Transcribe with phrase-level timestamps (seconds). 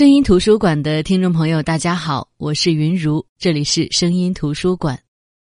[0.00, 4.98] 声音图书馆的听众朋友，大家好，我是云如，这里是声音图书馆。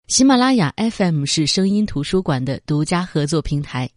[0.08, 3.88] 喜马拉雅 FM 是声音图书馆的独家合作平台。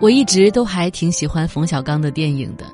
[0.00, 2.64] 我一直都还挺喜欢冯小刚的电影的，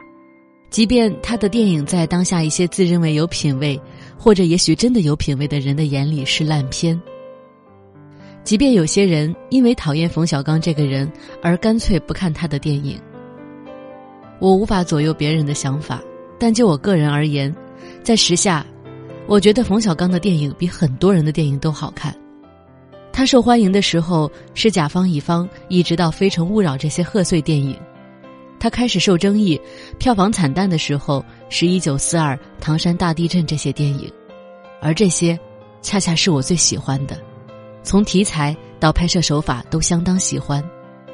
[0.70, 3.76] 即便他的电影在当下一些自认为有品位，
[4.16, 6.96] 或者也许真的有品位的人的眼里是烂片。
[8.46, 11.10] 即便有些人因为讨厌冯小刚这个人
[11.42, 12.96] 而干脆不看他的电影，
[14.38, 16.00] 我无法左右别人的想法，
[16.38, 17.52] 但就我个人而言，
[18.04, 18.64] 在时下，
[19.26, 22.16] 我觉得冯小刚的电影比很多人的电影都好看。
[23.12, 27.74] 他受欢迎的时候是甲方乙方，一直到《非诚勿扰》这些贺岁电影；
[28.60, 29.60] 他开始受争议、
[29.98, 34.08] 票房惨淡的时候是一九四二、唐山大地震这些电影，
[34.80, 35.36] 而这些，
[35.82, 37.20] 恰恰是我最喜欢的。
[37.86, 40.60] 从题材到拍摄手法都相当喜欢，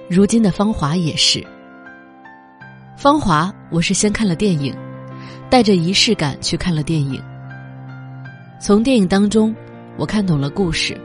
[0.09, 1.39] 如今的《芳华》也是。
[2.97, 4.75] 《芳华》我是先看了电影，
[5.51, 7.23] 带着仪式感去看了电影。
[8.59, 9.55] 从电影当中，
[9.99, 10.99] 我看懂了故事。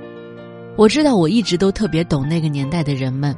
[0.78, 3.36] 我知道我一直都特别懂那个年代的人们。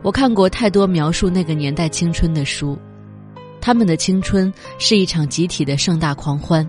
[0.00, 2.78] 我看过太多描述那个年代青春的书，
[3.60, 6.66] 他们的青春是一场集体的盛大狂欢，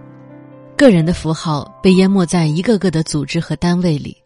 [0.76, 4.18] 个人的符号被淹没在一个个的组织和单位里。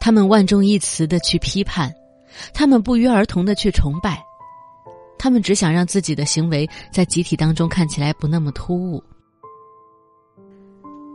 [0.00, 1.94] 他们万众一词的去批判，
[2.54, 4.20] 他们不约而同的去崇拜，
[5.18, 9.04] 他们只想让自己的行为在集体当中看起来不那么突兀。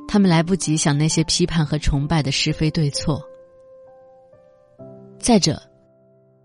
[0.07, 3.19] 他们来不及想那些批判和崇拜的是非对错。
[5.17, 5.59] 再者，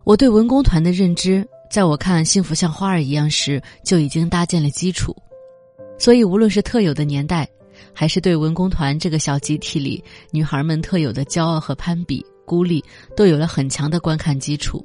[0.04, 5.14] 我对文工团的认知，在我看《幸福像花儿一样》时就已经搭建了基础，
[5.98, 7.46] 所以无论是特有的年代。
[7.94, 12.84] 还是对文工团这个小集体里女孩们特有的骄傲和攀比、孤立，
[13.14, 14.84] 都有了很强的观看基础，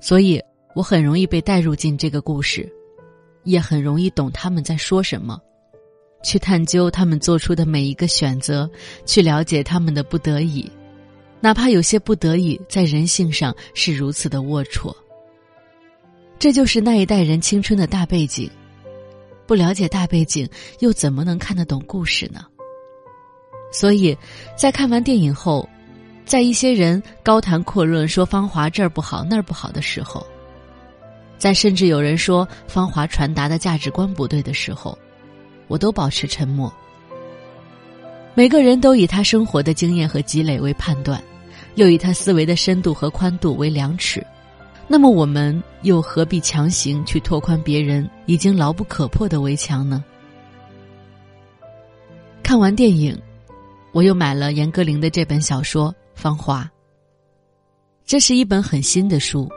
[0.00, 0.38] 所以
[0.74, 2.70] 我很容易被带入进这个故事，
[3.44, 5.40] 也很容易懂他们在说什么，
[6.22, 8.70] 去探究他们做出的每一个选择，
[9.06, 10.70] 去了解他们的不得已，
[11.40, 14.94] 哪怕有些不得已在人性上是如此的龌龊。
[16.38, 18.50] 这就是那一代人青春的大背景。
[19.46, 20.46] 不了解大背景，
[20.80, 22.44] 又怎么能看得懂故事呢？
[23.72, 24.14] 所以，
[24.54, 25.66] 在看完电影后，
[26.24, 30.26] 在一些人高谈阔论说《芳华》这儿不好那儿不好的时候，
[31.36, 34.98] 在甚至有人说《芳华》传达的价值观不对的时候，
[35.68, 36.72] 我都保持沉默。
[38.34, 41.22] 每个人都以他生活的经验和积累为判断，
[41.74, 44.24] 又以他思维的深度和宽度为量尺。
[44.88, 50.02] 那么我们又何必强行去拓宽别人已经牢不可破的围墙呢？
[52.42, 53.16] 看完电影，
[53.92, 56.62] 我又买了严歌苓的这本小说《芳华》。
[58.04, 59.48] 这是一本很新的书，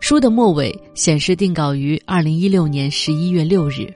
[0.00, 3.92] 书的末尾显示定稿于二零一六年十一月六日。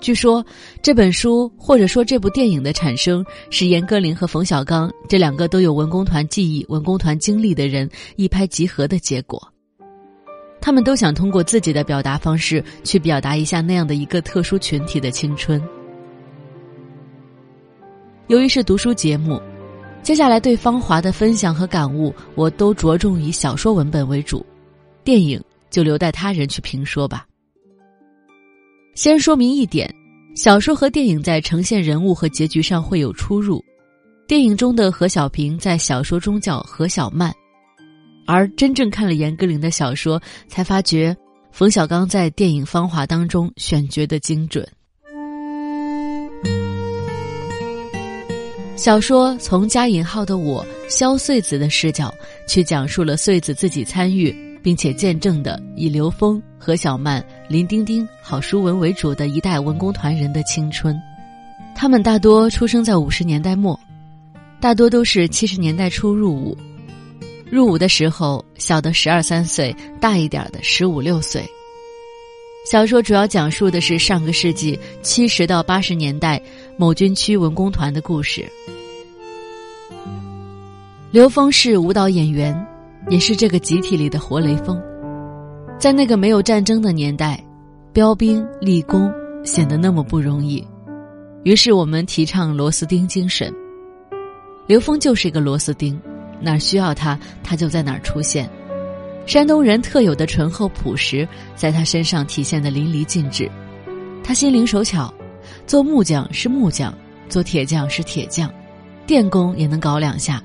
[0.00, 0.44] 据说
[0.82, 9.50] 这本书或者说这部电影的产生，是严歌苓和冯小刚这两个都有文工团记忆、文工团经历的人一拍即合的结果。
[10.60, 15.62] 他们都想通过自己的表达方式去表达一下那样的一个特殊群体的青春。
[18.26, 19.40] 由于是读书节目，
[20.04, 24.44] 接下来对《芳华》的分享和感悟，我都着重以小说文本为主，
[25.02, 27.26] 电影就留待他人去评说吧。
[28.94, 29.90] 先说明一点，
[30.36, 33.64] 小说和电影在呈现人物和结局上会有出入，
[34.28, 37.32] 电影中的何小平在小说中叫何小曼。
[38.26, 41.16] 而真正看了严歌苓的小说，才发觉
[41.50, 44.68] 冯小刚在电影《芳华》当中选角的精准。
[48.76, 52.12] 小说从加引号的我萧穗子的视角
[52.46, 60.98] 去讲述了穗子自己参与并且见证的以刘峰、何小曼、林丁丁、郝淑文为主的一代文工团人的青春。
[61.74, 63.78] 他们大多出生在五十年代末，
[64.60, 66.56] 大多都是七十年代初入伍。
[67.50, 71.44] 入伍的时候，小的十二三岁，大一点的十五六岁。
[72.64, 76.40] 小说主要讲述的是上个世纪七十到八十年代
[76.78, 78.50] 某军区文工团的故事。
[81.10, 82.66] 刘峰是舞蹈演员，
[83.10, 84.80] 也是这个集体里的活雷锋。
[85.78, 87.38] 在那个没有战争的年代，
[87.92, 89.12] 标兵立功
[89.44, 90.66] 显得那么不容易。
[91.42, 93.52] 于是我们提倡螺丝钉精神。
[94.66, 96.00] 刘峰就是一个螺丝钉。
[96.40, 98.50] 哪儿需要他，他就在哪儿出现。
[99.26, 101.26] 山东人特有的醇厚朴实，
[101.56, 103.50] 在他身上体现的淋漓尽致。
[104.22, 105.12] 他心灵手巧，
[105.66, 106.94] 做木匠是木匠，
[107.28, 108.52] 做铁匠是铁匠，
[109.06, 110.42] 电工也能搞两下。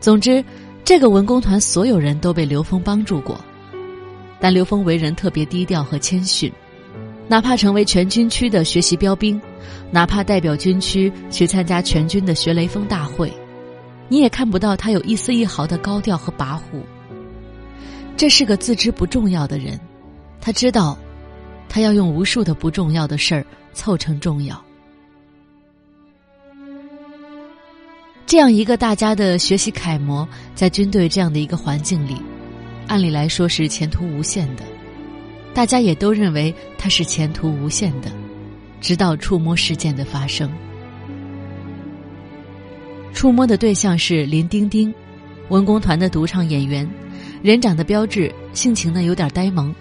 [0.00, 0.42] 总之，
[0.84, 3.38] 这个文工团所有人都被刘峰帮助过，
[4.40, 6.50] 但刘峰为人特别低调和谦逊，
[7.28, 9.40] 哪怕成为全军区的学习标兵，
[9.90, 13.32] 哪怕代表军区去参加全军的学雷锋大会，
[14.08, 16.82] 你也看不到他有一丝一毫的高调和跋扈。
[18.16, 19.78] 这是个自知不重要的人，
[20.40, 20.96] 他知道，
[21.68, 24.62] 他要用无数的不重要的事儿凑成重要。
[28.24, 32.16] 这样一个大家的学习楷模，在军队这样的一个环境里，
[32.86, 34.62] 按理来说是前途无限的。
[35.52, 38.10] 大家也都认为他是前途无限的，
[38.80, 40.50] 直到触摸事件的发生。
[43.12, 44.94] 触摸的对象是林丁丁，
[45.50, 46.88] 文工团的独唱演员，
[47.42, 49.74] 人长得标致，性情呢有点呆萌。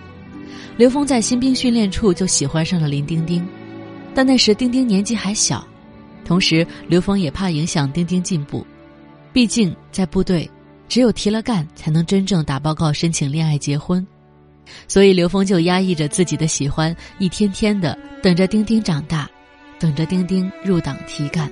[0.78, 3.48] 刘峰在新兵训练处就喜欢上了林丁丁，
[4.16, 5.66] 但那时丁丁年纪还小。
[6.25, 8.66] 同时，刘峰也怕影响丁丁进步，
[9.31, 10.50] 毕竟在部队，
[10.88, 14.06] 只有提了干才能真正打报告申请恋爱结婚，
[14.88, 19.30] 所以刘峰就压抑着自己的喜欢，一天天的等着丁丁长大，
[19.78, 21.52] 等着丁丁入党提干。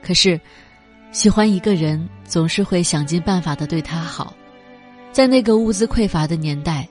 [0.00, 0.40] 可是，
[1.10, 4.34] 喜欢一个人总是会想尽办法的对他好，
[5.10, 6.86] 在那个物资匮乏的年代，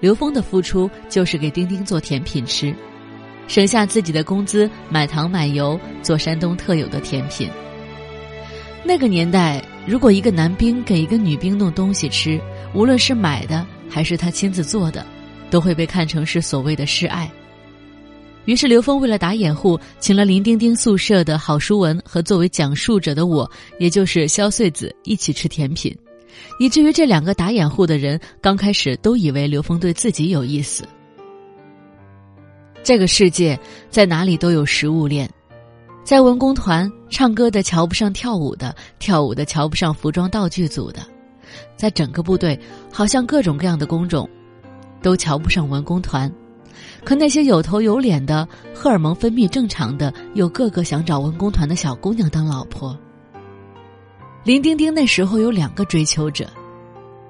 [0.00, 2.74] 刘峰的付出就是给丁丁做甜品吃。
[3.46, 7.48] 省下自己的工资买糖买油做山东特有的甜品。
[8.84, 12.40] 那个年代，如果一个男兵给一个女兵弄东西吃，
[12.74, 15.06] 无论是买的还是他亲自做的，
[15.48, 17.30] 都会被看成是所谓的示爱。
[18.50, 23.48] 于是刘峰为了打掩护，请了林丁丁宿舍的郝淑文和作为讲述者的我，
[23.78, 25.96] 也就是肖穗子一起吃甜品，
[26.58, 30.82] 以至于这两个打掩护的人刚开始都以为刘峰对自己有意思。
[32.82, 33.56] 这个世界
[33.88, 35.30] 在哪里都有食物链，
[36.02, 41.06] 在文工团唱歌的瞧不上跳舞的，跳舞的瞧不上服装道具组的，
[41.76, 42.58] 在整个部队，
[42.90, 44.28] 好像各种各样的工种，
[45.00, 46.28] 都瞧不上文工团。
[47.04, 52.98] 可那些有头有脸的、荷尔蒙分泌正常的，又个个想找文工团的小姑娘当老婆。
[54.44, 56.48] 林丁丁那时候有两个追求者，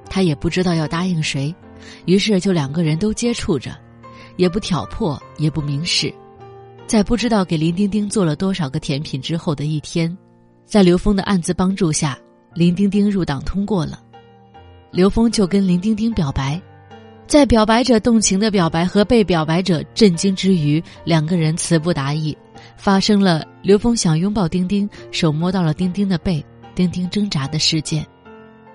[0.08, 1.54] 他也不知道要答应谁，
[2.04, 3.76] 于是就两个人都接触着。
[4.36, 6.10] 也不挑破，也不明示，
[6.86, 10.16] 在不知道给林丁丁做了多少个甜品之后的一天，
[10.64, 12.16] 在刘峰的暗自帮助下，
[12.54, 14.00] 林丁丁入党通过了。
[14.90, 16.58] 刘峰就跟林丁丁表白，
[17.30, 22.36] 在表白者动情的表白和被表白者震惊之余，两个人词不达意，
[22.76, 26.44] 发生了刘峰想拥抱丁丁，手摸到了丁丁的背，
[26.74, 28.04] 丁丁挣扎的事件。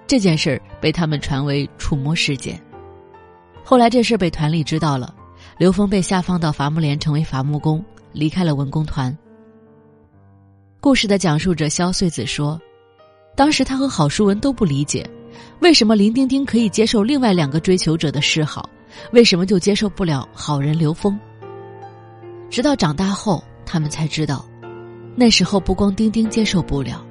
[0.07, 2.57] 这件事儿被他们传为触摸事件。
[3.61, 5.13] 后来这事被团里知道了。
[5.57, 9.15] 刘峰被下放到伐木连，成为伐木工，离开了文工团。
[10.79, 12.57] 故事的讲述者肖穗子说
[13.35, 15.05] ：“当时他和郝淑文都不理解，
[15.59, 18.69] 为什么林丁丁可以接受另外两个追求者的示好，
[19.11, 21.17] 为什么就接受不了好人刘峰？
[22.49, 24.45] 直到长大后，他们才知道，
[25.15, 27.05] 那时候不光丁丁接受不了，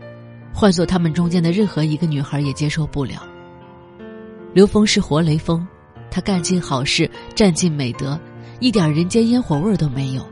[0.53, 3.23] 换做他们中间的任何一个女孩也接受不了。
[4.53, 5.67] 刘峰是活雷锋，
[6.11, 8.19] 他干尽好事，占尽美德。”
[8.61, 10.25] 一点人间烟火味都没有，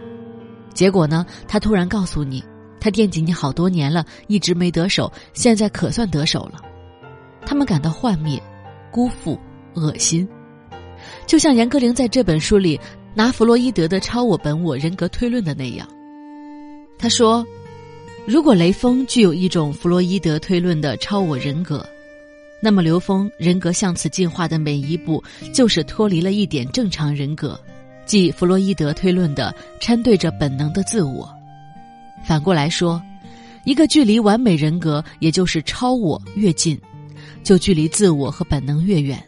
[0.73, 1.27] 结果呢？
[1.49, 2.43] 他突然告诉你，
[2.81, 6.63] 他惦记你好多年了，一直没得手，现在可算得手了。
[7.45, 8.43] 他们感到幻灭、
[8.91, 9.39] 辜负、
[9.75, 10.29] 恶心，
[11.27, 12.79] 就像严歌苓在这本书里
[13.15, 15.87] 拿弗洛伊德的超我、本我人格推论的那样。
[16.99, 17.45] 他说
[18.27, 21.85] ：“如果雷锋具有一种弗洛伊德推论的超我人格，
[22.61, 25.23] 那么刘峰人格向此进化的每一步，
[25.53, 27.59] 就是脱离了一点正常人格。”
[28.05, 31.33] 即弗洛伊德推论的掺对着本能的自我，
[32.25, 33.01] 反过来说，
[33.65, 36.79] 一个距离完美人格，也就是超我越近，
[37.43, 39.23] 就距离自我和本能越远。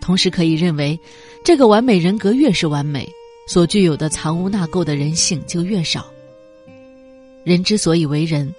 [0.00, 0.98] 同时可以认为，
[1.44, 3.08] 这个完美人格越是完美，
[3.46, 6.06] 所具有的藏污纳垢的人性就越少。
[7.44, 8.52] 人之所以为人，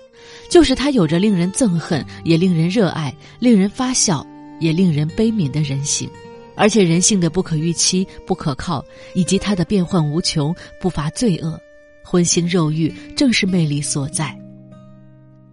[0.50, 4.26] 就是他有着令人憎恨，也令人热爱；令人发笑，
[4.60, 6.10] 也令人悲悯的人性。
[6.56, 8.84] 而且人性的不可预期、不可靠，
[9.14, 11.58] 以及它的变幻无穷、不乏罪恶、
[12.04, 14.38] 荤腥肉欲，正是魅力所在。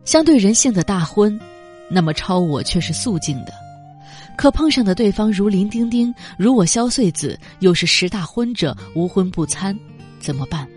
[0.04, 1.38] 相对人性的大荤，
[1.90, 3.52] 那么超我却是素净的。
[4.36, 9.78] 可碰上的对方如林丁丁，如我萧穗子，又是十大荤者，无荤不餐，
[10.20, 10.68] 怎么办？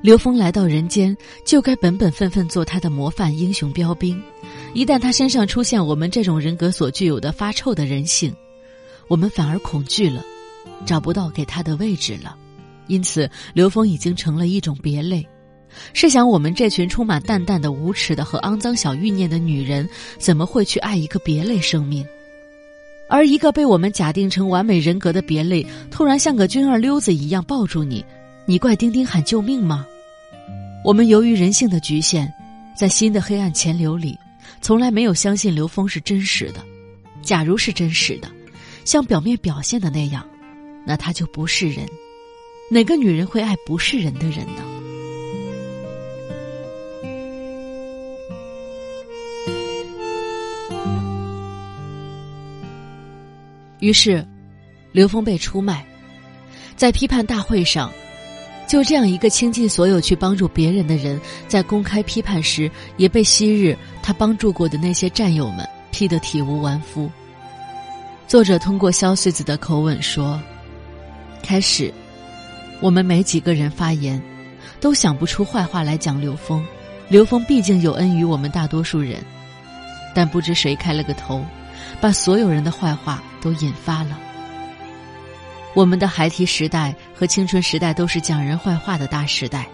[0.00, 1.14] 刘峰来到人间，
[1.44, 4.18] 就该本本分分做他的模范英雄标兵。
[4.72, 8.34] 一旦他身上出现我们这种人格所具有的发臭的人性，
[9.08, 10.24] 我们反而恐惧了，
[10.86, 12.34] 找不到给他的位置了，
[12.86, 15.28] 因此刘峰已经成了一种别类，
[15.92, 22.06] 试想，我们这群充满淡淡的、无耻的和肮脏小欲念的女人，怎么会去爱一个别类生命？
[23.08, 28.04] 而一个被我们假定成完美人格的别类，突然像个军二溜子一样抱住你，
[28.46, 29.84] 你怪丁丁喊救命吗？
[30.84, 32.32] 我们由于人性的局限，
[32.76, 34.16] 在新的黑暗潜流里，
[34.60, 36.64] 从来没有相信刘峰是真实的。
[37.20, 38.28] 假如是真实的，
[38.84, 40.24] 像表面表现的那样，
[40.86, 41.84] 那他就不是人。
[42.70, 44.62] 哪个女人会爱不是人的人呢？
[53.80, 54.26] 于是，
[54.92, 55.84] 刘峰被出卖，
[56.76, 57.90] 在批判大会上，
[58.68, 67.10] 就这样一个倾尽所有去帮助别人的人，在公开批判时，也被昔日他帮助过的那些战友们批得体无完肤。
[68.28, 70.40] 作者通过萧穗子的口吻说
[71.42, 71.92] ：“开始，
[72.80, 74.22] 我们没几个人发言，
[74.78, 76.64] 都想不出坏话来讲刘峰。
[77.08, 79.16] 刘峰毕竟有恩于我们大多数人，
[80.14, 81.42] 但不知谁开了个头。”
[82.00, 84.18] 把所有人的坏话都引发了。
[85.74, 89.68] 我们的孩提时代和青春时代都是讲人坏话的大时代，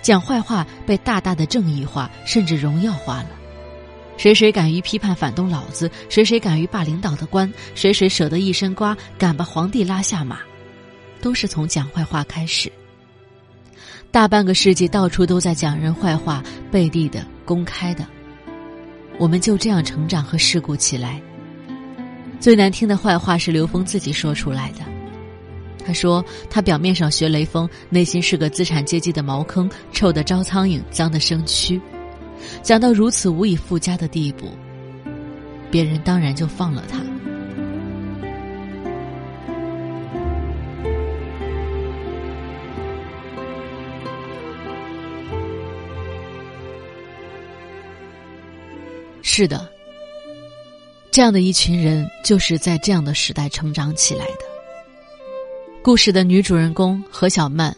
[0.00, 3.30] 讲坏话被大大的正义化，甚至荣耀化了。
[4.16, 10.38] 谁谁敢于批判反动老子，谁谁敢于霸领导的官，谁谁舍得一身瓜，敢把皇帝拉下马，
[11.20, 12.70] 都是从讲坏话开始。
[14.10, 18.06] 大半个世纪，到处都在讲人坏话，背地的、公开的。
[19.18, 21.20] 我们就这样成长和世故起来。
[22.38, 24.78] 最难听的坏话是刘峰自己说出来的。
[25.84, 31.80] 他说他表面上学雷锋，内心是个资产阶级的茅坑，臭的招苍蝇，脏的生蛆。
[32.62, 34.46] 讲到如此无以复加的地步，
[35.70, 36.98] 别人当然就放了他。
[49.38, 49.70] 是的，
[51.12, 54.40] 这样的一群人就是在这样的时代成长起来的。
[55.80, 57.72] 故事的女主人公何小曼，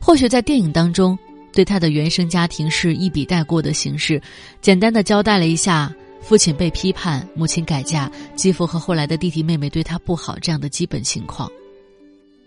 [0.00, 1.16] 或许在电影当中
[1.52, 4.20] 对她的原生家庭是一笔带过的形式，
[4.60, 11.48] 简单的交代了一下父亲被批判、母亲改嫁、继父和后来的弟弟妹妹对她不好这样的基本情况。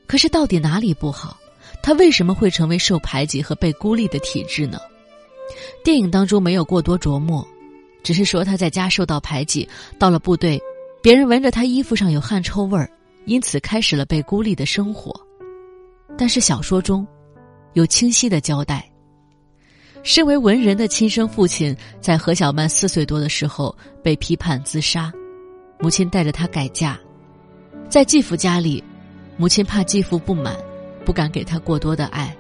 [0.08, 1.38] 可是到底哪里不好？
[1.82, 4.78] 她为什么会成为受排挤和被孤立的体质呢？
[5.86, 7.48] 电影当中没有过多琢磨。
[8.04, 9.68] 只是说他在家受到排挤，
[10.00, 10.62] 到了部队，
[11.02, 12.90] 别人闻着他衣服上有汗臭味儿，
[13.26, 15.14] 因此开始了被孤立的生活。
[16.18, 17.06] 但是小说中，
[17.74, 18.90] 有清晰的交代：
[20.04, 25.12] 身为文人的亲生父亲，在何小曼四岁多的时候被批判自杀，
[25.80, 26.98] 母亲带着他改嫁，
[27.90, 28.82] 在继父家里，
[29.36, 30.56] 母亲怕继父不满，
[31.04, 32.36] 不敢给他过多的爱，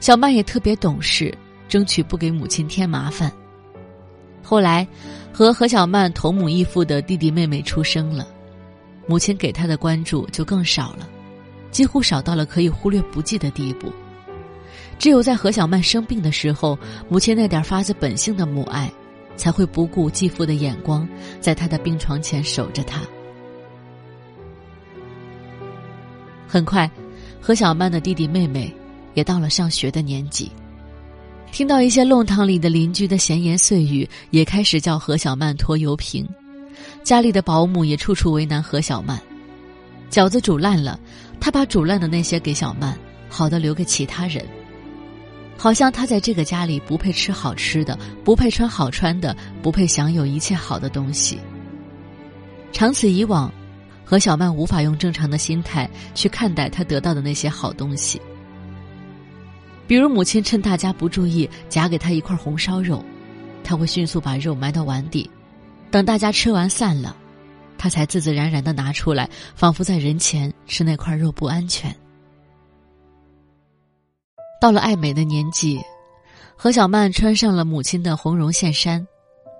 [0.00, 1.36] 小曼也特别懂事，
[1.68, 3.30] 争取不给母亲添麻烦。
[4.44, 4.86] 后来，
[5.32, 8.28] 和何小曼同母异父的弟弟妹妹出生了，
[9.06, 11.08] 母亲给他的关注就更少了，
[11.70, 13.90] 几乎少到了可以忽略不计的地步。
[14.98, 18.92] 只有在何小曼生病的时候，母亲那点发自本性的母爱，
[19.34, 21.08] 才会不顾继父的眼光，
[21.40, 23.00] 在他的病床前守着他。
[26.46, 26.88] 很快，
[27.40, 28.72] 何小曼的弟弟妹妹
[29.14, 30.52] 也到了上学的年纪。
[31.54, 36.28] 听到一些弄堂里的邻居的闲言碎语，也开始叫何小曼拖油瓶。
[37.04, 39.22] 家里的保姆也处处为难何小曼。
[40.10, 40.98] 饺子煮烂了，
[41.38, 44.44] 他把煮烂的那些给小曼，好的留给其他人。
[45.56, 51.38] 好像他在这个家里不配吃好吃的，不配穿好穿的，不配享有一切好的东西。
[52.72, 53.48] 长此以往，
[54.04, 58.20] 何小曼无法用正常的心态去看待他得到的那些好东西。
[59.86, 63.04] 比如母亲趁大家不注意夹给他一块红烧肉，
[63.62, 65.30] 他会迅速把肉埋到碗底，
[65.90, 67.16] 等大家吃完散了，
[67.76, 71.94] 他才自自然然的拿出来，仿佛在人前吃那块肉不安全。
[74.60, 75.78] 到了爱美的年纪，
[76.56, 79.06] 何小曼穿上了母亲的红绒线衫，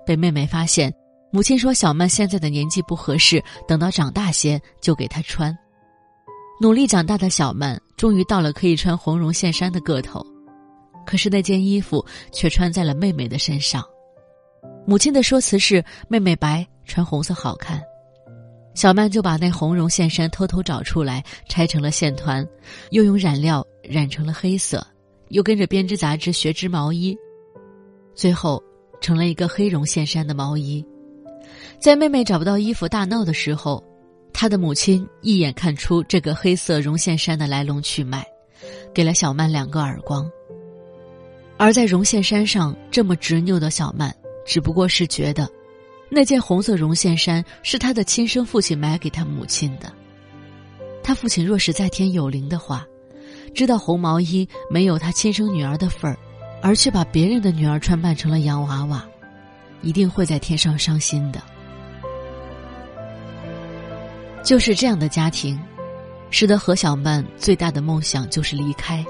[0.05, 0.91] 被妹妹发现，
[1.31, 5.55] 母亲说小曼现在的年纪不合适，等到长大些就给她穿。
[6.57, 10.25] 努力长大的小曼，终于到了可以穿红绒线衫的个头，
[11.05, 13.83] 可是那件衣服却穿在了妹妹的身上。
[14.87, 17.81] 母亲的说辞是：妹妹白，穿红色好看。
[18.73, 22.47] 小曼就把那红绒线衫偷偷找出来，拆成了线团，
[22.91, 24.85] 又用染料染成了黑色，
[25.27, 27.17] 又跟着编织杂志学织毛衣，
[28.13, 28.63] 最后
[29.01, 30.85] 成了一个黑绒线衫的毛衣。
[31.79, 33.83] 在妹妹找不到衣服大闹的时候。
[34.37, 38.21] 他的母亲一眼看出这个黑色绒线衫的来龙去脉，
[38.93, 40.29] 给了小曼两个耳光。
[41.55, 44.13] 而在绒线衫上这么执拗的小曼，
[44.45, 45.49] 只不过是觉得，
[46.09, 49.89] 那件红色绒线衫是他的亲生父亲买给他母亲的。
[51.01, 52.85] 他父亲若是在天有灵的话，
[53.53, 56.19] 知道红毛衣没有他亲生女儿的份儿，
[56.61, 59.05] 而却把别人的女儿穿扮成了洋娃娃，
[59.81, 61.41] 一定会在天上伤心的。
[64.45, 65.59] 就是这样的家庭，
[66.29, 69.03] 使得何小曼最大的梦想就是离开。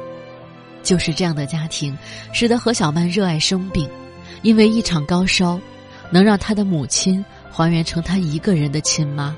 [0.82, 1.96] 就是这样的家庭，
[2.32, 3.90] 使得何小曼热爱生病，
[4.44, 5.60] 因为一场高烧，
[6.10, 9.36] 能让她的母亲还原成她一个人的亲妈。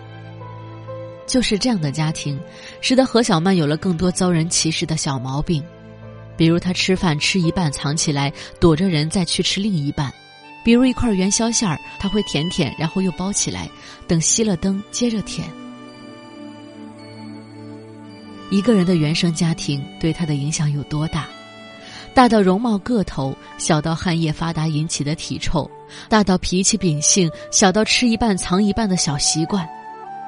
[1.25, 2.39] 就是这样的家庭，
[2.79, 5.63] 使得何小曼有了更多遭人歧视的小毛病，
[6.37, 10.11] 比如她吃饭吃一半藏起来，躲着人再去吃另一半；
[10.63, 13.67] 比如一块元宵馅儿，她会舔舔，然后又包起来，
[14.07, 15.49] 等熄了灯接着舔。
[18.49, 21.27] 一个人的原生家庭对他的影响有多大？
[22.13, 25.69] 大到容貌个头，小到汗液发达引起的体臭；
[26.09, 29.67] 大到脾气秉性，小到吃一半藏一半的小习惯。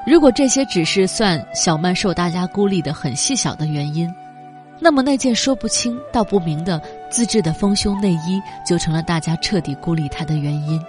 [0.06, 4.08] 如果这些只是算小曼受大家孤立的很细小的原因，
[4.80, 10.82] 那么那件说不清道不明的自制的丰胸内衣就成了大家彻底孤立她的原因。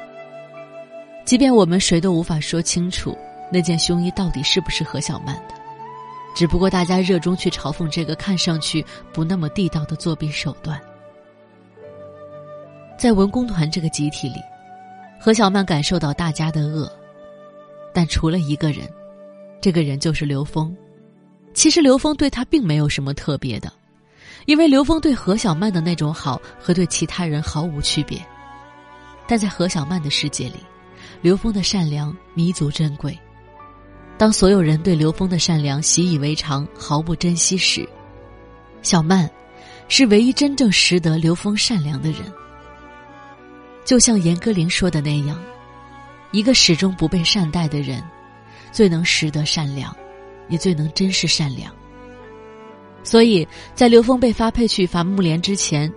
[1.24, 3.16] 即便我们谁都无法说清楚
[3.50, 5.59] 那件胸衣到底是不是何小曼的。
[6.34, 10.80] 只不过大家热衷去嘲讽这个看上去不那么地道的作弊手段。
[12.98, 14.36] 在文工团这个集体里，
[15.20, 16.90] 何小曼感受到大家的恶，
[17.92, 18.88] 但除了一个人，
[19.60, 20.74] 这个人就是刘峰。
[21.52, 23.72] 其实刘峰对他并没有什么特别的，
[24.46, 28.24] 因为刘峰对何小曼的那种好和对其他人毫无区别。
[29.26, 30.56] 但在何小曼的世界里，
[31.22, 33.18] 刘峰的善良弥足珍贵。
[34.20, 37.88] 当所有人对刘峰的善良习以为常、毫不珍惜时，
[38.82, 39.26] 小曼
[39.88, 42.20] 是唯一真正识得刘峰善良的人。
[43.82, 45.42] 就像严歌苓说的那样，
[46.32, 48.04] 一个始终不被善待的人，
[48.70, 49.96] 最能识得善良，
[50.50, 51.74] 也最能珍视善良。
[53.02, 55.90] 所以在刘峰被发配去伐木连之前，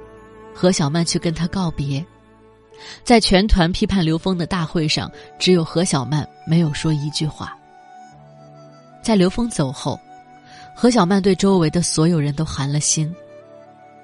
[0.54, 2.02] 何小曼去跟他告别。
[3.04, 7.54] 在全团批判刘峰的大会上，只有何小曼没有说一句话。
[9.04, 10.00] 在刘峰走后，
[10.74, 13.14] 何小曼对周围的所有人都寒了心。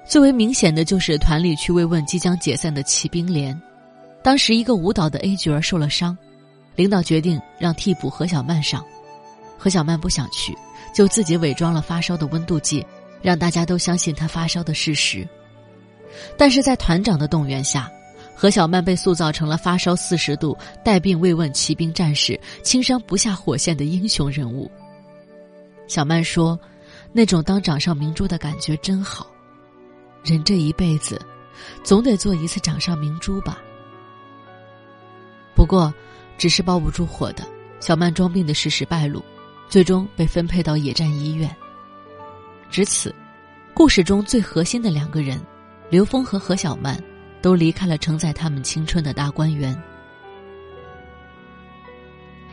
[0.06, 3.58] 最为明显的就是团里去慰问即将解散的骑兵连。
[4.22, 6.16] 当时一个舞蹈的 A 角儿受了伤，
[6.76, 8.84] 领导决定让替补何小曼上。
[9.56, 10.54] 何小曼不想去，
[10.94, 12.84] 就自己伪装了发烧的温度计，
[13.22, 15.26] 让大家都相信她发烧的事实。
[16.36, 17.90] 但是在团长的动员下，
[18.34, 24.70] 何小曼被塑造成了发烧四十度、带病慰问骑兵战士、轻伤不下火线的英雄人物。
[25.90, 26.56] 小曼说
[27.12, 29.26] ：“那种当掌上明珠的感觉真好，
[30.22, 31.20] 人这一辈子，
[31.82, 33.58] 总得做一次掌上明珠吧。”
[35.52, 35.92] 不过，
[36.38, 37.44] 只是包不住火的。
[37.80, 39.20] 小曼装病的事实败露，
[39.68, 41.50] 最终被分配到野战医院。
[42.70, 43.12] 至此，
[43.74, 45.44] 故事中最核心的两个人，
[45.90, 47.02] 刘峰和何小曼，
[47.42, 49.76] 都离开了承载他们青春的大观园。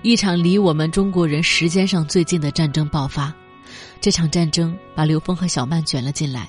[0.08, 3.34] 一场离我们中国人时间上最近的战争爆发，
[4.00, 6.48] 这场战争把刘峰和小曼卷了进来。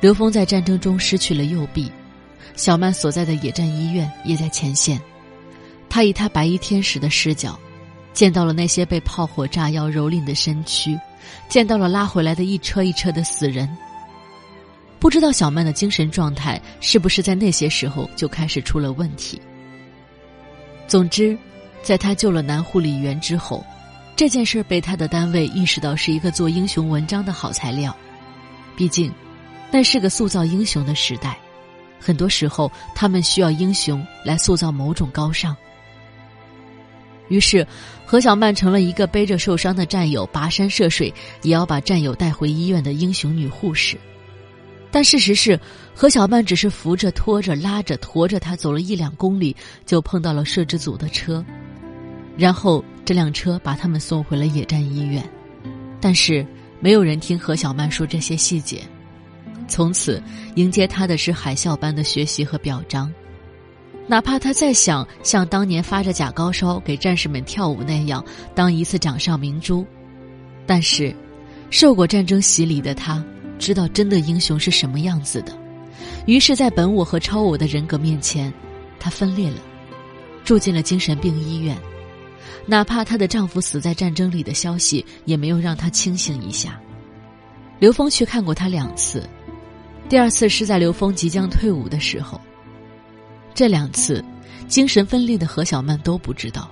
[0.00, 1.92] 刘峰在战争中失去了右臂，
[2.56, 4.98] 小曼所在的野战医院也在前线。
[5.90, 7.60] 他以他白衣天使的视角，
[8.14, 10.98] 见到了那些被炮火炸药蹂躏的身躯，
[11.50, 13.68] 见到了拉回来的一车一车的死人。
[14.98, 19.38] 不知道小曼的精神状态是不是在那些时候就开始出了问题。
[20.88, 21.36] 总之。
[21.82, 23.64] 在他救了男护理员之后，
[24.14, 27.94] 这件事被他的单位意识到是一个做英雄文章的好材料。
[28.76, 29.12] 毕竟，
[29.70, 31.38] 那是个塑造英雄的时代，
[31.98, 35.56] 很多时候他们需要英雄来塑造某种高尚。
[37.28, 37.66] 于是，
[38.04, 41.12] 何小曼成了一个背着受伤的战友跋山涉水
[41.42, 43.96] 也要把战友带回医院的英雄女护士。
[44.90, 45.58] 但事实是，
[45.94, 49.54] 何小曼只是扶着、拖着、拉着、驮着他走了一两公里，
[49.86, 51.44] 就碰到了摄制组的车。
[52.40, 55.22] 然后这辆车把他们送回了野战医院，
[56.00, 56.44] 但是
[56.80, 58.80] 没有人听何小曼说这些细节。
[59.68, 60.22] 从此
[60.54, 63.12] 迎接他的是海啸般的学习和表彰，
[64.06, 68.24] 哪怕他再想像当年发着假高烧给战士们跳舞那样
[68.54, 69.84] 当一次掌上明珠，
[70.64, 71.14] 但是
[71.68, 73.22] 受过战争洗礼的他
[73.58, 75.52] 知道真的英雄是什么样子的，
[76.26, 78.50] 于是，在本我和超我的人格面前，
[78.98, 79.58] 他分裂了，
[80.42, 81.76] 住进了精神病医院。
[82.66, 86.80] 哪怕她的丈夫死在战争里的消息，也没有让她清醒一下。
[87.78, 89.28] 刘峰去看过她两次，
[90.08, 92.40] 第二次是在刘峰即将退伍的时候。
[93.54, 94.24] 这两次，
[94.68, 96.70] 精神分裂的何小曼都不知道，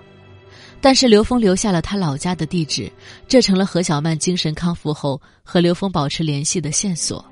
[0.81, 2.91] 但是刘峰留下了他老家的地址，
[3.27, 7.25] 这成了何小曼精神康复后和刘峰保持联系的线索。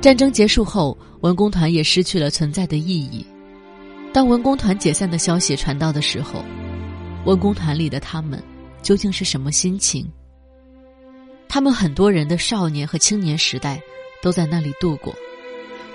[0.00, 3.26] 战争结束后，文工团也失去了存在的意义。
[4.12, 6.44] 当文工团解散的消息传到的时候，
[7.24, 8.42] 文工团里的他们
[8.80, 10.08] 究竟是什么心情？
[11.48, 13.80] 他们很多人的少年和青年时代
[14.22, 15.12] 都在那里度过，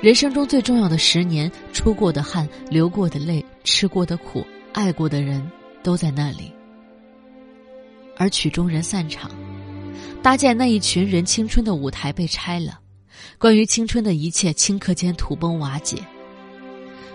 [0.02, 5.42] 人生中最重要的十年，出过的汗、流过的泪、吃过的苦、爱过的人
[5.82, 6.52] 都在那里。
[8.18, 9.32] 而曲终人散场，
[10.22, 12.82] 搭建那一群人青春的舞台被拆了。
[13.38, 15.98] 关于青春的一切，顷刻间土崩瓦解。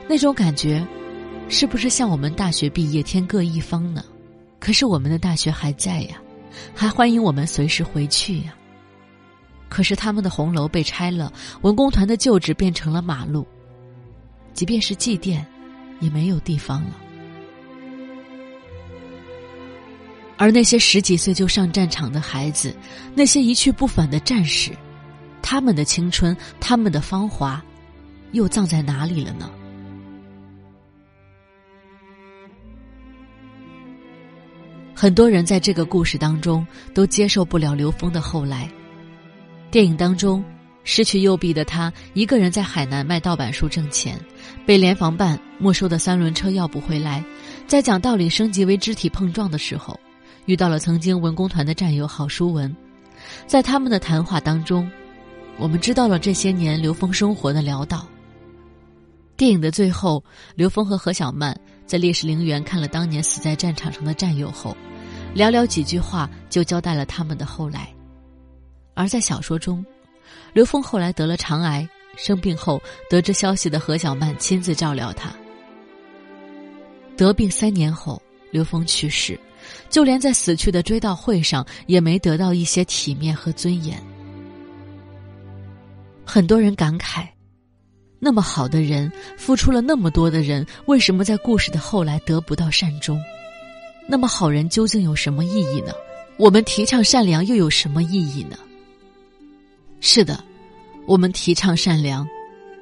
[0.08, 0.86] 那种感觉，
[1.48, 4.04] 是不是像我们大学毕业天各一方呢？
[4.60, 6.16] 可是我们的大学还在呀，
[6.74, 8.54] 还欢迎我们随时回去呀。
[9.68, 13.46] 可是他们的红楼被拆了，文工团的旧址变成了马路，
[14.54, 15.44] 即便是祭奠，
[16.00, 16.96] 也没有地方了。
[20.38, 22.74] 而那些十几岁就上战场的孩子，
[23.14, 24.72] 那些一去不返的战士。
[25.50, 27.64] 他们的青春，他们的芳华，
[28.32, 29.50] 又葬在哪里了呢？
[34.94, 38.68] 很多人在这个故事当中都接受不了刘峰的后来。
[39.70, 40.44] 电影当中，
[40.84, 44.20] 失去右臂的他一个人在海南卖盗版书挣钱，
[44.66, 47.24] 被联防办没收的三轮车要不回来，
[47.66, 49.98] 在讲道理升级为肢体碰撞的时候，
[50.44, 52.76] 遇到了曾经文工团的战友郝书文，
[53.46, 54.86] 在他们的谈话当中。
[55.58, 58.06] 我们知道了这些年刘峰生活的潦倒。
[59.36, 60.22] 电影的最后，
[60.54, 64.76] 刘峰和何小曼在烈士陵园看了当年死在战场上的战友后，
[65.34, 67.92] 寥寥几句话就交代了他们的后来。
[68.94, 69.84] 而在小说中，
[70.52, 75.32] 刘峰后来得了肠癌，生病后得知消息的何小曼亲自照料他。
[77.16, 78.20] 得病三年后，
[78.52, 79.38] 刘峰去世，
[79.90, 84.00] 就连在死去的追悼会上也没得到一些体面和尊严。
[86.30, 87.26] 很多人感慨，
[88.18, 93.18] 那么好的人，付出了那么多的人，为什么在故事的后来得不到善终？
[94.06, 95.92] 那么好人究竟有什么意义呢？
[96.36, 98.58] 我们提倡善良又有什么意义呢？
[100.02, 100.44] 是的，
[101.06, 102.28] 我们提倡善良，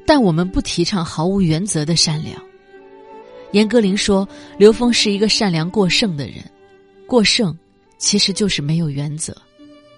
[0.04, 2.42] 但我们不提倡毫无原则的善良。
[3.52, 4.28] 严歌苓说
[4.58, 6.38] ：“刘峰是一个善良过剩的人，
[7.06, 7.56] 过剩
[7.96, 9.32] 其实就是没有原则。”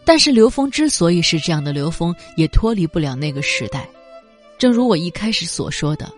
[0.08, 3.86] 但是刘峰之所以是这样的刘峰，也脱离不了那个时代。
[4.56, 6.10] 正如我一开始所说的，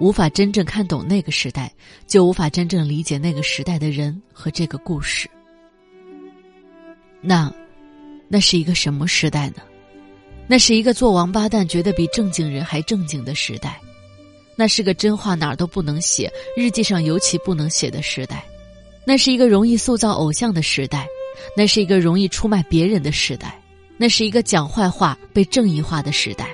[0.00, 1.72] 无法真正看懂那个时代，
[2.06, 5.30] 就无法真正理解那个时代的人和这个故事。
[7.22, 7.50] 那，
[8.28, 9.62] 那是一个什么时代呢？
[10.46, 13.80] 那是一个做王八蛋觉得比正经人还正经的时代，
[14.56, 18.44] 那是个真话哪儿都不能写，日记上尤其不能写的时代，
[19.06, 21.08] 那是一个容易塑造偶像的时代。
[21.56, 23.58] 那是一个容易出卖别人的时代，
[23.96, 26.48] 那是一个讲坏话被正义化的时代。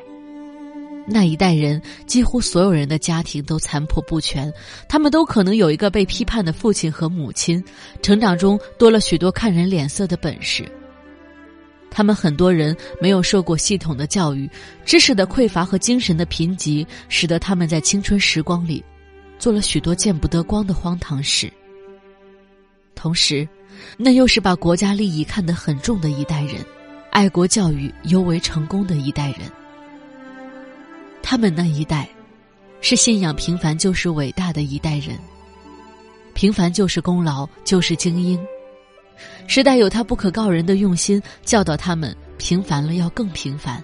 [1.06, 4.50] 那一代人几乎所有人的家庭都残破不全，
[4.88, 7.62] 他们都可能有一个被批判的父亲和母亲，
[8.00, 10.64] 成长中多了许多看人脸色的本事。
[11.90, 14.48] 他们很多人没有受过系统的教育，
[14.86, 18.82] 知识的匮乏和精神的贫瘠，使得他们在青春时光里，
[19.38, 21.52] 做了许多见不得光的荒唐事。
[22.94, 23.46] 同时。
[23.96, 26.64] 那又是把国家利益看得很重的一代人，
[27.10, 29.40] 爱国教育尤为成功的一代人。
[31.22, 32.08] 他们那一代，
[32.80, 35.18] 是信仰平凡就是伟大的一代人。
[36.34, 38.38] 平凡就是功劳，就是精英。
[39.46, 43.82] 时代有他不可告人的用心，教导他们平凡了要更平凡。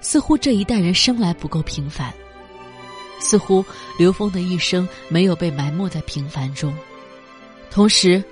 [0.00, 2.12] 似乎这一代人生来不够平凡，
[3.20, 3.64] 似乎
[3.98, 6.74] 刘峰的一生没有被埋没在平凡中，
[7.70, 8.22] 同时。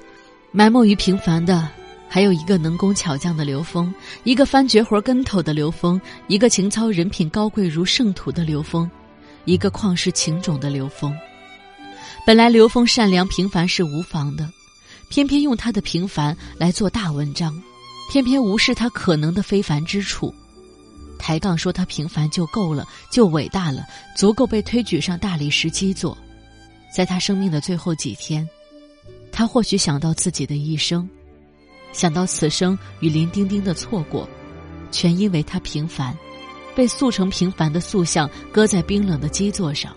[0.55, 1.67] 埋没于平凡的，
[2.07, 8.89] 还有一个能工巧匠的刘峰，一个翻绝活跟头的刘峰，一个情操人品高贵如圣土的刘峰，
[9.47, 11.11] 一个旷世情种的刘峰。
[12.27, 14.47] 本来刘峰善良平凡是无妨的，
[15.09, 17.59] 偏偏用他的平凡来做大文章，
[18.13, 20.35] 偏偏无视他可能的非凡之处，
[21.19, 26.17] 抬杠说他平凡就够了，就伟大了，足够被推举上大理石基座。
[26.95, 28.47] 在他生命的最后几天。
[29.33, 31.09] 他或许想到自己的一生，
[31.91, 34.29] 想到此生与林丁丁的错过，
[34.91, 36.17] 全因为他平凡，
[36.77, 39.97] 被塑成平凡的塑像搁在冰冷的基座上，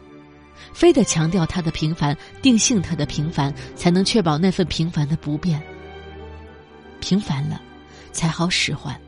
[0.74, 5.62] 非得强调他的平凡，定性他的平凡，才能确保那份平凡的不变。
[7.02, 7.62] 平凡了，
[8.14, 9.00] 才好使唤。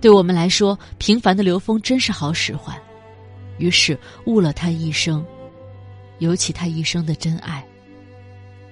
[0.00, 2.74] 对我们来说，平凡的刘峰真是好使唤，
[3.58, 5.22] 于是误了他一生，
[6.20, 7.62] 尤其他一生的真爱。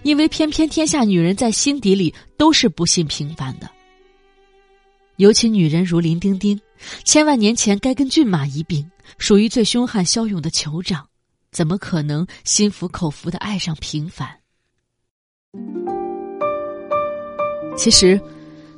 [0.02, 3.70] 因为偏偏天下女人在心底里都是不信平凡的，
[5.16, 6.60] 尤其女人如林丁丁，
[7.04, 11.06] 千万年前该跟骏马一并，属于最凶悍骁勇的酋长，
[11.50, 14.28] 怎么可能心服口服的爱上平凡？
[17.76, 18.20] 其实，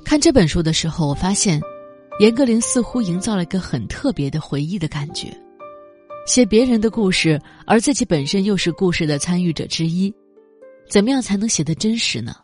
[0.05, 1.61] 看这本书的时候，我发现。
[2.19, 5.35] 严歌苓似乎营造了一个很特别的回忆的感觉，
[6.27, 10.15] 写别人的故事，而自己本身又是故事的参与者之一，
[10.91, 12.35] 怎么样才能写得真实呢？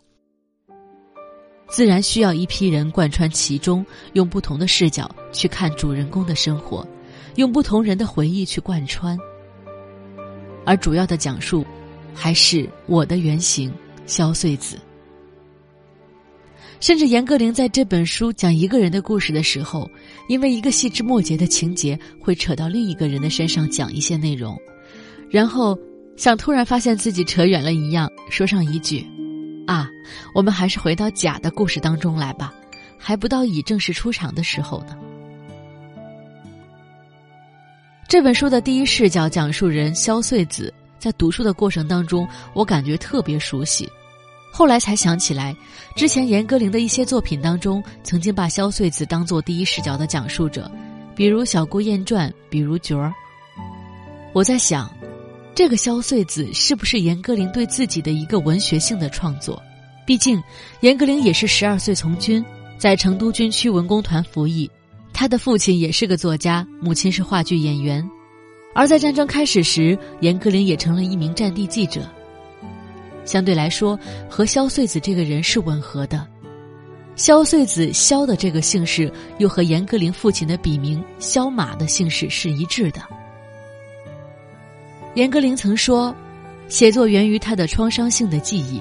[1.69, 6.87] 自然需要一批人贯穿其中，用不同的视角去看主人公的生活，
[7.35, 9.19] 用不同人的回忆去贯穿，
[10.65, 11.67] 而主要的讲述，
[12.15, 13.73] 还是我的原型
[14.07, 14.79] 萧穗子。
[16.79, 19.91] 甚至严歌苓在这本书讲一个人的故事的时候，
[20.29, 24.57] 因为一个细枝末节的情节，会扯到另一个人的身上讲一些内容，
[25.29, 25.77] 然后
[26.17, 29.07] 像突然发现自己扯远了一样，说上一句
[29.67, 29.89] ：“啊，
[30.35, 32.53] 我们还是回到甲的故事当中来吧，
[32.99, 34.97] 还不到乙正式出场的时候呢。”
[38.09, 43.89] 这本书的第一视角讲述人萧穗子，在读书的过程当中，我感觉特别熟悉。
[44.53, 45.55] 后来才想起来，
[45.97, 50.71] 之前严歌苓的一些作品当中，曾经把萧穗子当做第一视角的讲述者，
[51.15, 53.09] 比如《小姑燕传》，比如《角儿》。
[54.33, 54.91] 我在想，
[55.57, 59.61] 这个萧穗子是不是严歌苓对自己的一个文学性的创作？
[60.05, 60.39] 毕竟，
[60.81, 62.45] 严歌苓也是十二岁从军，
[62.77, 64.71] 在成都军区文工团服役，
[65.15, 68.07] 他的父亲也是个作家，母亲是话剧演员，
[68.75, 72.03] 而在战争开始时，严歌苓也成了一名战地记者。
[73.25, 76.29] 相对来说，和萧穗子这个人是吻合的。
[77.15, 83.01] 萧穗子萧的这个姓氏，又和严歌苓父亲的笔名萧马的姓氏是一致的。
[85.17, 86.15] 严歌苓曾说，
[86.69, 88.81] 写作源于他的创伤性的记忆，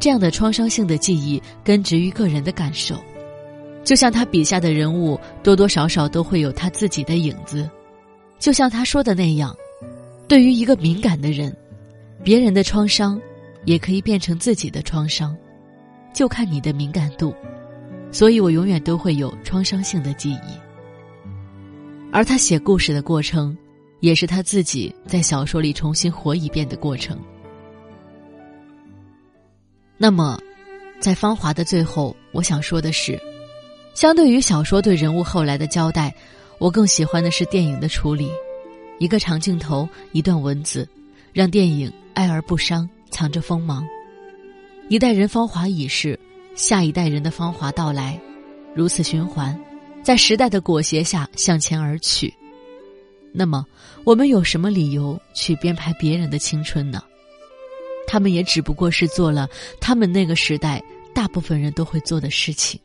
[0.00, 2.96] 这样的创伤性的记忆根植于个人的感受，
[3.84, 7.70] 就像他笔下的人物多多少少都会有他自己的影子，
[8.38, 9.54] 就像他说的那样，
[10.26, 11.54] 对于一个敏感的人，
[12.24, 13.20] 别人的创伤。
[13.64, 15.36] 也可以变成自己的创伤，
[16.14, 17.34] 就看你的敏感度。
[18.10, 20.56] 所以我永远都会有创伤性的记忆。
[22.10, 23.54] 而他写故事的过程，
[24.00, 27.18] 也是他自己在小说里重新活一遍的过程。
[29.96, 30.38] 那么，
[31.00, 33.20] 在《芳华》的最后，我想说的是，
[33.94, 36.14] 相对于小说对人物后来的交代，
[36.58, 38.30] 我更喜欢的是电影的处理。
[38.98, 40.88] 一个长镜头，一段文字，
[41.32, 42.88] 让电影哀而不伤。
[43.10, 43.88] 藏着锋芒，
[44.90, 46.16] 一代人芳华已逝，
[46.54, 48.20] 下一代人的芳华到来，
[48.74, 49.58] 如此循环，
[50.02, 52.32] 在时代的裹挟下向前而去。
[53.32, 53.64] 那么，
[54.04, 57.02] 我们有什么理由去编排别人的青春呢？
[58.06, 59.46] 他们也只不过是做了
[59.80, 60.82] 他们那个时代
[61.14, 62.80] 大部分人都会做的事情。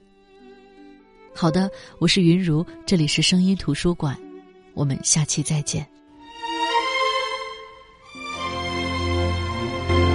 [1.33, 4.17] 好的，我是云如，这里是声音图书馆，
[4.73, 5.87] 我们下期再见。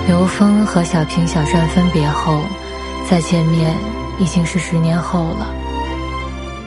[0.06, 2.42] 刘峰和小平、小帅分别后，
[3.08, 3.76] 再见面
[4.20, 5.54] 已经是十年后了。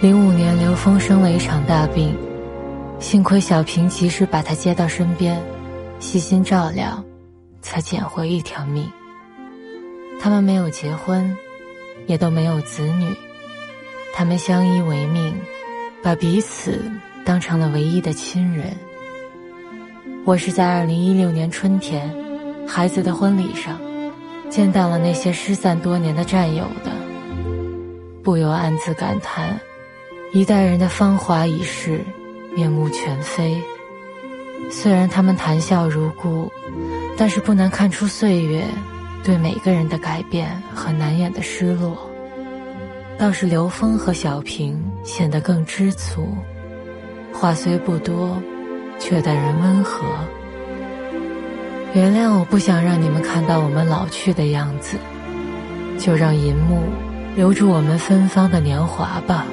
[0.02, 2.16] 零五年，刘峰生了一场大病，
[3.02, 5.42] 幸亏小平及时把他接到身边，
[6.00, 7.04] 细心照料，
[7.60, 8.90] 才捡回一条命。
[10.22, 11.36] 他们没有结婚，
[12.06, 13.08] 也都没有子女，
[14.14, 15.34] 他们相依为命，
[16.04, 16.80] 把彼此
[17.26, 18.72] 当成了唯一的亲人。
[20.24, 22.10] 我是在二零一六年春天。
[22.68, 23.78] 孩子的婚礼上，
[24.48, 26.92] 见到了那些失散多年的战友的，
[28.24, 29.60] 不由暗自感叹：
[30.32, 32.00] 一代人的芳华已逝，
[32.56, 33.62] 面目全非。
[34.70, 36.52] 虽然他们谈笑如故，
[37.18, 38.64] 但是不难看出岁月
[39.24, 42.10] 对每个人的改变和难掩的失落。
[43.18, 46.36] 倒是刘峰和小平显得更知足，
[47.34, 48.42] 话虽不多，
[48.98, 50.06] 却待人温和。
[51.94, 54.98] 原谅我不想让你们看到我们老去的样子，
[56.00, 56.82] 就让银幕
[57.36, 59.46] 留住我们芬芳的年华吧。